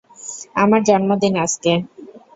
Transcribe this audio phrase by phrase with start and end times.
[0.55, 1.71] আমার জন্মদিন আজকে।